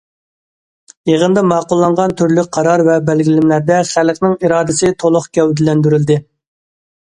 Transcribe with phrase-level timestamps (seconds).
[1.09, 6.21] يىغىندا ماقۇللانغان تۈرلۈك قارار ۋە بەلگىلىمىلەردە خەلقنىڭ ئىرادىسى تولۇق گەۋدىلەندۈرۈلدى.